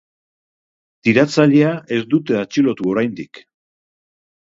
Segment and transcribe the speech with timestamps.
[1.07, 3.43] Tiratzailea ez dute atxilotu oraindik.